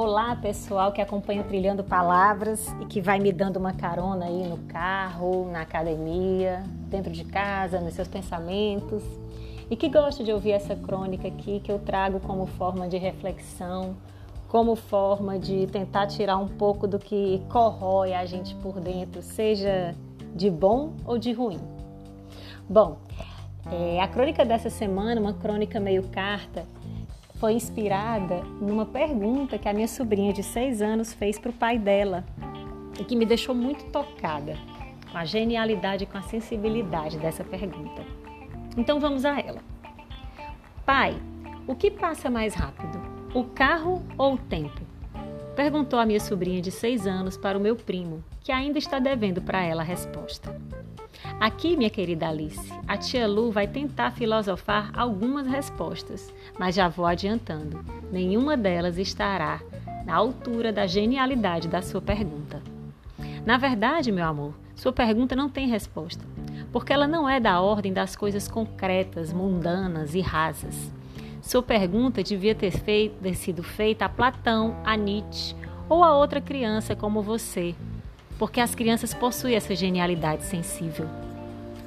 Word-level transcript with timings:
Olá, 0.00 0.36
pessoal 0.36 0.92
que 0.92 1.00
acompanha 1.00 1.42
o 1.42 1.44
Trilhando 1.44 1.82
Palavras 1.82 2.68
e 2.80 2.84
que 2.84 3.00
vai 3.00 3.18
me 3.18 3.32
dando 3.32 3.56
uma 3.56 3.72
carona 3.72 4.26
aí 4.26 4.46
no 4.46 4.58
carro, 4.68 5.50
na 5.50 5.62
academia, 5.62 6.62
dentro 6.88 7.12
de 7.12 7.24
casa, 7.24 7.80
nos 7.80 7.94
seus 7.94 8.06
pensamentos 8.06 9.02
e 9.68 9.74
que 9.74 9.88
gosta 9.88 10.22
de 10.22 10.32
ouvir 10.32 10.52
essa 10.52 10.76
crônica 10.76 11.26
aqui 11.26 11.58
que 11.58 11.72
eu 11.72 11.80
trago 11.80 12.20
como 12.20 12.46
forma 12.46 12.86
de 12.86 12.96
reflexão, 12.96 13.96
como 14.46 14.76
forma 14.76 15.36
de 15.36 15.66
tentar 15.66 16.06
tirar 16.06 16.36
um 16.36 16.46
pouco 16.46 16.86
do 16.86 17.00
que 17.00 17.42
corrói 17.48 18.14
a 18.14 18.24
gente 18.24 18.54
por 18.54 18.78
dentro, 18.78 19.20
seja 19.20 19.96
de 20.32 20.48
bom 20.48 20.92
ou 21.04 21.18
de 21.18 21.32
ruim. 21.32 21.58
Bom, 22.70 22.98
é, 23.68 24.00
a 24.00 24.06
crônica 24.06 24.44
dessa 24.44 24.70
semana, 24.70 25.20
uma 25.20 25.34
crônica 25.34 25.80
meio 25.80 26.04
carta, 26.04 26.64
foi 27.38 27.52
inspirada 27.52 28.42
numa 28.60 28.84
pergunta 28.84 29.58
que 29.58 29.68
a 29.68 29.72
minha 29.72 29.88
sobrinha 29.88 30.32
de 30.32 30.42
seis 30.42 30.82
anos 30.82 31.12
fez 31.12 31.38
para 31.38 31.50
o 31.50 31.54
pai 31.54 31.78
dela 31.78 32.24
e 32.98 33.04
que 33.04 33.14
me 33.14 33.24
deixou 33.24 33.54
muito 33.54 33.84
tocada 33.86 34.56
com 35.10 35.16
a 35.16 35.24
genialidade 35.24 36.04
e 36.04 36.06
com 36.06 36.18
a 36.18 36.22
sensibilidade 36.22 37.18
dessa 37.18 37.44
pergunta. 37.44 38.04
Então 38.76 38.98
vamos 38.98 39.24
a 39.24 39.38
ela. 39.40 39.60
Pai, 40.84 41.16
o 41.66 41.74
que 41.74 41.90
passa 41.90 42.30
mais 42.30 42.54
rápido, 42.54 43.00
o 43.34 43.44
carro 43.44 44.02
ou 44.16 44.34
o 44.34 44.38
tempo? 44.38 44.87
Perguntou 45.58 45.98
a 45.98 46.06
minha 46.06 46.20
sobrinha 46.20 46.62
de 46.62 46.70
seis 46.70 47.04
anos 47.04 47.36
para 47.36 47.58
o 47.58 47.60
meu 47.60 47.74
primo, 47.74 48.22
que 48.44 48.52
ainda 48.52 48.78
está 48.78 49.00
devendo 49.00 49.42
para 49.42 49.60
ela 49.60 49.82
a 49.82 49.84
resposta. 49.84 50.56
Aqui, 51.40 51.76
minha 51.76 51.90
querida 51.90 52.28
Alice, 52.28 52.72
a 52.86 52.96
tia 52.96 53.26
Lu 53.26 53.50
vai 53.50 53.66
tentar 53.66 54.12
filosofar 54.12 54.92
algumas 54.96 55.48
respostas, 55.48 56.32
mas 56.56 56.76
já 56.76 56.86
vou 56.86 57.04
adiantando: 57.04 57.84
nenhuma 58.12 58.56
delas 58.56 58.98
estará 58.98 59.60
na 60.06 60.14
altura 60.14 60.72
da 60.72 60.86
genialidade 60.86 61.66
da 61.66 61.82
sua 61.82 62.00
pergunta. 62.00 62.62
Na 63.44 63.56
verdade, 63.56 64.12
meu 64.12 64.26
amor, 64.26 64.54
sua 64.76 64.92
pergunta 64.92 65.34
não 65.34 65.48
tem 65.48 65.66
resposta, 65.66 66.24
porque 66.70 66.92
ela 66.92 67.08
não 67.08 67.28
é 67.28 67.40
da 67.40 67.60
ordem 67.60 67.92
das 67.92 68.14
coisas 68.14 68.46
concretas, 68.46 69.32
mundanas 69.32 70.14
e 70.14 70.20
rasas. 70.20 70.96
Sua 71.40 71.62
pergunta 71.62 72.22
devia 72.22 72.54
ter, 72.54 72.70
feito, 72.70 73.14
ter 73.22 73.34
sido 73.34 73.62
feita 73.62 74.04
a 74.04 74.08
Platão, 74.08 74.76
a 74.84 74.96
Nietzsche 74.96 75.54
ou 75.88 76.02
a 76.02 76.16
outra 76.16 76.40
criança 76.40 76.94
como 76.94 77.22
você, 77.22 77.74
porque 78.38 78.60
as 78.60 78.74
crianças 78.74 79.14
possuem 79.14 79.54
essa 79.54 79.74
genialidade 79.74 80.44
sensível. 80.44 81.06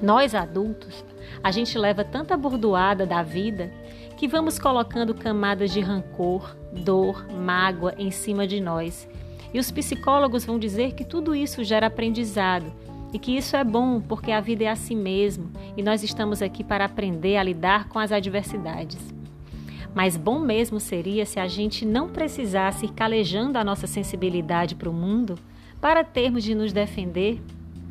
Nós 0.00 0.34
adultos, 0.34 1.04
a 1.42 1.50
gente 1.50 1.76
leva 1.76 2.04
tanta 2.04 2.36
bordoada 2.36 3.04
da 3.04 3.22
vida 3.22 3.72
que 4.16 4.28
vamos 4.28 4.58
colocando 4.58 5.14
camadas 5.14 5.72
de 5.72 5.80
rancor, 5.80 6.56
dor, 6.72 7.26
mágoa 7.32 7.94
em 7.98 8.10
cima 8.10 8.46
de 8.46 8.60
nós. 8.60 9.08
E 9.52 9.58
os 9.58 9.70
psicólogos 9.70 10.44
vão 10.44 10.58
dizer 10.58 10.92
que 10.92 11.04
tudo 11.04 11.34
isso 11.34 11.64
gera 11.64 11.86
aprendizado 11.86 12.72
e 13.12 13.18
que 13.18 13.36
isso 13.36 13.56
é 13.56 13.64
bom 13.64 14.00
porque 14.00 14.30
a 14.30 14.40
vida 14.40 14.64
é 14.64 14.68
assim 14.68 14.96
mesmo 14.96 15.50
e 15.76 15.82
nós 15.82 16.02
estamos 16.02 16.42
aqui 16.42 16.62
para 16.62 16.84
aprender 16.84 17.36
a 17.36 17.42
lidar 17.42 17.88
com 17.88 17.98
as 17.98 18.12
adversidades. 18.12 19.17
Mas 19.98 20.16
bom 20.16 20.38
mesmo 20.38 20.78
seria 20.78 21.26
se 21.26 21.40
a 21.40 21.48
gente 21.48 21.84
não 21.84 22.08
precisasse 22.08 22.86
ir 22.86 22.92
calejando 22.92 23.58
a 23.58 23.64
nossa 23.64 23.88
sensibilidade 23.88 24.76
para 24.76 24.88
o 24.88 24.92
mundo 24.92 25.36
para 25.80 26.04
termos 26.04 26.44
de 26.44 26.54
nos 26.54 26.72
defender 26.72 27.42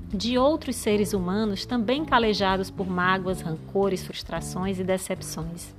de 0.08 0.38
outros 0.38 0.78
seres 0.78 1.12
humanos 1.12 1.66
também 1.66 2.06
calejados 2.06 2.72
por 2.72 2.88
mágoas, 2.90 3.42
rancores, 3.42 4.06
frustrações 4.06 4.80
e 4.80 4.86
decepções. 4.86 5.76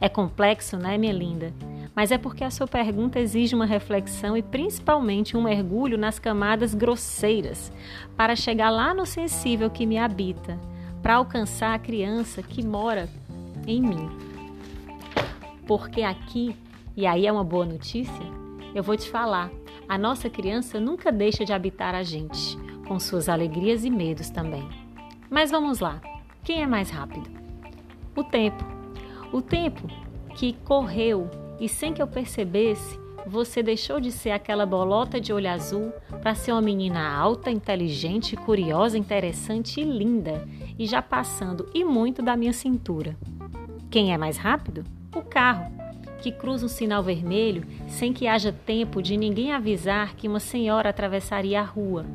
É 0.00 0.08
complexo, 0.08 0.78
né, 0.78 0.96
minha 0.96 1.12
linda? 1.12 1.52
Mas 1.94 2.10
é 2.10 2.16
porque 2.16 2.42
a 2.42 2.50
sua 2.50 2.66
pergunta 2.66 3.20
exige 3.20 3.54
uma 3.54 3.66
reflexão 3.66 4.34
e 4.34 4.42
principalmente 4.42 5.36
um 5.36 5.42
mergulho 5.42 5.98
nas 5.98 6.18
camadas 6.18 6.72
grosseiras 6.72 7.70
para 8.16 8.34
chegar 8.34 8.70
lá 8.70 8.94
no 8.94 9.04
sensível 9.04 9.68
que 9.68 9.84
me 9.84 9.98
habita, 9.98 10.58
para 11.02 11.16
alcançar 11.16 11.74
a 11.74 11.78
criança 11.78 12.42
que 12.42 12.64
mora 12.64 13.10
em 13.66 13.82
mim. 13.82 14.29
Porque 15.70 16.02
aqui, 16.02 16.56
e 16.96 17.06
aí 17.06 17.28
é 17.28 17.30
uma 17.30 17.44
boa 17.44 17.64
notícia, 17.64 18.26
eu 18.74 18.82
vou 18.82 18.96
te 18.96 19.08
falar, 19.08 19.52
a 19.88 19.96
nossa 19.96 20.28
criança 20.28 20.80
nunca 20.80 21.12
deixa 21.12 21.44
de 21.44 21.52
habitar 21.52 21.94
a 21.94 22.02
gente, 22.02 22.58
com 22.88 22.98
suas 22.98 23.28
alegrias 23.28 23.84
e 23.84 23.88
medos 23.88 24.30
também. 24.30 24.68
Mas 25.30 25.52
vamos 25.52 25.78
lá, 25.78 26.00
quem 26.42 26.60
é 26.60 26.66
mais 26.66 26.90
rápido? 26.90 27.30
O 28.16 28.24
tempo. 28.24 28.64
O 29.32 29.40
tempo 29.40 29.86
que 30.34 30.54
correu 30.64 31.30
e 31.60 31.68
sem 31.68 31.94
que 31.94 32.02
eu 32.02 32.08
percebesse, 32.08 32.98
você 33.24 33.62
deixou 33.62 34.00
de 34.00 34.10
ser 34.10 34.32
aquela 34.32 34.66
bolota 34.66 35.20
de 35.20 35.32
olho 35.32 35.50
azul 35.50 35.92
para 36.20 36.34
ser 36.34 36.50
uma 36.50 36.60
menina 36.60 37.16
alta, 37.16 37.48
inteligente, 37.48 38.34
curiosa, 38.34 38.98
interessante 38.98 39.80
e 39.80 39.84
linda, 39.84 40.44
e 40.76 40.84
já 40.84 41.00
passando 41.00 41.70
e 41.72 41.84
muito 41.84 42.22
da 42.22 42.36
minha 42.36 42.52
cintura. 42.52 43.16
Quem 43.88 44.12
é 44.12 44.18
mais 44.18 44.36
rápido? 44.36 44.82
O 45.12 45.22
carro 45.22 45.72
que 46.20 46.30
cruza 46.30 46.66
um 46.66 46.68
sinal 46.68 47.02
vermelho 47.02 47.66
sem 47.88 48.12
que 48.12 48.28
haja 48.28 48.52
tempo 48.52 49.02
de 49.02 49.16
ninguém 49.16 49.52
avisar 49.52 50.14
que 50.14 50.28
uma 50.28 50.38
senhora 50.38 50.90
atravessaria 50.90 51.60
a 51.60 51.64
rua, 51.64 52.06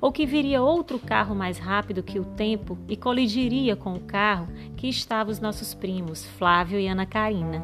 ou 0.00 0.10
que 0.10 0.24
viria 0.24 0.62
outro 0.62 0.98
carro 0.98 1.34
mais 1.34 1.58
rápido 1.58 2.02
que 2.02 2.18
o 2.18 2.24
tempo 2.24 2.78
e 2.88 2.96
colidiria 2.96 3.76
com 3.76 3.94
o 3.94 4.00
carro 4.00 4.48
que 4.76 4.88
estavam 4.88 5.32
os 5.32 5.40
nossos 5.40 5.74
primos, 5.74 6.24
Flávio 6.24 6.78
e 6.78 6.86
Ana 6.86 7.04
Karina. 7.04 7.62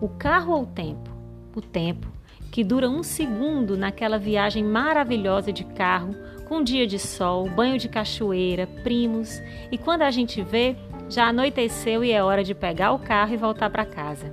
O 0.00 0.08
carro 0.08 0.54
ou 0.54 0.62
o 0.62 0.66
tempo? 0.66 1.10
O 1.54 1.60
tempo, 1.60 2.08
que 2.50 2.64
dura 2.64 2.88
um 2.88 3.02
segundo 3.02 3.76
naquela 3.76 4.18
viagem 4.18 4.64
maravilhosa 4.64 5.52
de 5.52 5.64
carro, 5.64 6.14
com 6.48 6.62
dia 6.62 6.86
de 6.86 6.98
sol, 6.98 7.48
banho 7.48 7.78
de 7.78 7.88
cachoeira, 7.88 8.66
primos, 8.82 9.40
e 9.70 9.78
quando 9.78 10.02
a 10.02 10.10
gente 10.10 10.42
vê, 10.42 10.76
já 11.14 11.28
anoiteceu 11.28 12.02
e 12.02 12.10
é 12.10 12.22
hora 12.22 12.42
de 12.42 12.54
pegar 12.54 12.90
o 12.90 12.98
carro 12.98 13.32
e 13.32 13.36
voltar 13.36 13.70
para 13.70 13.86
casa. 13.86 14.32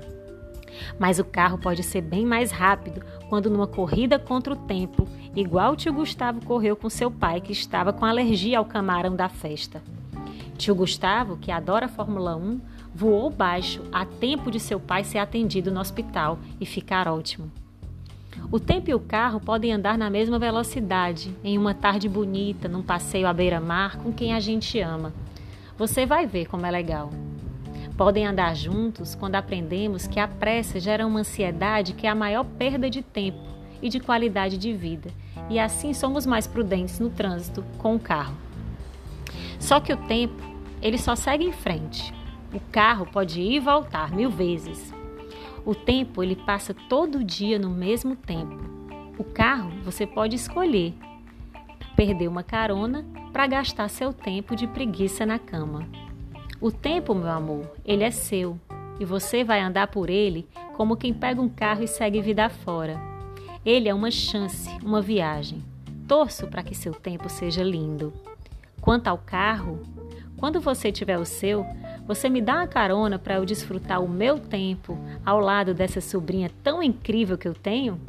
Mas 0.98 1.20
o 1.20 1.24
carro 1.24 1.60
pode 1.60 1.84
ser 1.84 2.02
bem 2.02 2.26
mais 2.26 2.50
rápido 2.50 3.06
quando 3.30 3.52
numa 3.52 3.68
corrida 3.68 4.18
contra 4.18 4.54
o 4.54 4.56
tempo, 4.56 5.08
igual 5.36 5.74
o 5.74 5.76
tio 5.76 5.94
Gustavo 5.94 6.44
correu 6.44 6.76
com 6.76 6.90
seu 6.90 7.12
pai 7.12 7.40
que 7.40 7.52
estava 7.52 7.94
com 7.94 8.04
alergia 8.04 8.58
ao 8.58 8.66
camarão 8.66 9.16
da 9.16 9.30
festa. 9.30 9.82
Tio 10.58 10.74
Gustavo, 10.74 11.38
que 11.38 11.52
adora 11.52 11.88
Fórmula 11.88 12.36
1, 12.36 12.60
voou 12.96 13.30
baixo 13.30 13.84
a 13.92 14.04
tempo 14.04 14.50
de 14.50 14.60
seu 14.60 14.80
pai 14.80 15.04
ser 15.04 15.20
atendido 15.20 15.72
no 15.72 15.80
hospital 15.80 16.40
e 16.60 16.66
ficar 16.66 17.08
ótimo. 17.08 17.52
O 18.52 18.60
tempo 18.60 18.90
e 18.90 18.94
o 18.96 19.00
carro 19.00 19.40
podem 19.40 19.72
andar 19.72 20.00
na 20.00 20.10
mesma 20.10 20.40
velocidade, 20.40 21.36
em 21.44 21.60
uma 21.60 21.76
tarde 21.76 22.10
bonita, 22.10 22.68
num 22.68 22.82
passeio 22.82 23.28
à 23.28 23.34
beira-mar 23.34 23.98
com 23.98 24.12
quem 24.12 24.34
a 24.34 24.40
gente 24.40 24.80
ama. 24.80 25.14
Você 25.78 26.06
vai 26.06 26.26
ver 26.26 26.48
como 26.48 26.66
é 26.66 26.72
legal. 26.72 27.10
Podem 27.98 28.26
andar 28.26 28.56
juntos 28.56 29.16
quando 29.16 29.36
aprendemos 29.36 30.08
que 30.08 30.20
a 30.20 30.28
pressa 30.28 30.80
gera 30.80 31.06
uma 31.06 31.20
ansiedade 31.20 31.94
que 31.94 32.08
é 32.08 32.10
a 32.10 32.16
maior 32.16 32.44
perda 32.44 32.90
de 32.90 33.02
tempo 33.02 33.40
e 33.82 33.90
de 33.90 34.00
qualidade 34.00 34.58
de 34.58 34.74
vida, 34.74 35.10
e 35.50 35.60
assim 35.60 35.94
somos 35.94 36.26
mais 36.26 36.46
prudentes 36.48 37.00
no 37.00 37.10
trânsito 37.10 37.64
com 37.78 37.96
o 37.96 38.00
carro. 38.00 38.36
Só 39.60 39.80
que 39.80 39.92
o 39.92 39.98
tempo, 39.98 40.42
ele 40.82 40.98
só 40.98 41.16
segue 41.16 41.46
em 41.46 41.52
frente. 41.52 42.14
O 42.54 42.60
carro 42.72 43.06
pode 43.06 43.42
ir 43.42 43.54
e 43.54 43.60
voltar 43.60 44.12
mil 44.12 44.30
vezes. 44.30 44.94
O 45.66 45.76
tempo, 45.76 46.24
ele 46.24 46.36
passa 46.36 46.74
todo 46.74 47.24
dia 47.24 47.60
no 47.60 47.70
mesmo 47.70 48.16
tempo. 48.16 48.60
O 49.18 49.24
carro, 49.24 49.72
você 49.84 50.08
pode 50.08 50.36
escolher 50.36 50.94
perder 52.04 52.28
uma 52.28 52.42
carona 52.42 53.06
para 53.32 53.46
gastar 53.46 53.88
seu 53.88 54.12
tempo 54.12 54.56
de 54.56 54.66
preguiça 54.66 55.24
na 55.24 55.38
cama. 55.38 55.88
O 56.60 56.72
tempo, 56.72 57.14
meu 57.14 57.30
amor, 57.30 57.72
ele 57.86 58.04
é 58.04 58.10
seu 58.10 58.60
e 59.00 59.06
você 59.06 59.44
vai 59.44 59.62
andar 59.62 59.86
por 59.86 60.10
ele 60.10 60.50
como 60.74 60.98
quem 60.98 61.14
pega 61.14 61.40
um 61.40 61.48
carro 61.48 61.84
e 61.84 61.88
segue 61.88 62.20
vida 62.20 62.50
fora. 62.50 63.00
Ele 63.64 63.88
é 63.88 63.94
uma 63.94 64.10
chance, 64.10 64.68
uma 64.84 65.00
viagem. 65.00 65.64
Torço 66.08 66.48
para 66.48 66.64
que 66.64 66.74
seu 66.74 66.92
tempo 66.92 67.30
seja 67.30 67.62
lindo. 67.62 68.12
Quanto 68.82 69.08
ao 69.08 69.20
carro, 69.20 69.84
quando 70.38 70.60
você 70.60 70.92
tiver 70.92 71.20
o 71.20 71.26
seu, 71.26 71.64
você 72.08 72.28
me 72.30 72.42
dá 72.42 72.56
uma 72.56 72.68
carona 72.68 73.20
para 73.20 73.36
eu 73.36 73.46
desfrutar 73.46 74.04
o 74.04 74.10
meu 74.10 74.40
tempo 74.40 74.98
ao 75.24 75.40
lado 75.40 75.72
dessa 75.72 76.02
sobrinha 76.02 76.50
tão 76.64 76.82
incrível 76.82 77.38
que 77.38 77.48
eu 77.48 77.54
tenho? 77.54 78.02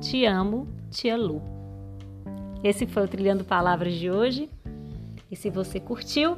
Te 0.00 0.24
amo, 0.24 0.66
tia 0.90 1.14
Lu. 1.14 1.57
Esse 2.62 2.86
foi 2.86 3.04
o 3.04 3.08
Trilhando 3.08 3.44
Palavras 3.44 3.94
de 3.94 4.10
hoje. 4.10 4.50
E 5.30 5.36
se 5.36 5.50
você 5.50 5.78
curtiu, 5.78 6.36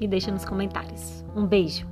me 0.00 0.08
deixa 0.08 0.30
nos 0.30 0.44
comentários. 0.44 1.24
Um 1.36 1.46
beijo! 1.46 1.91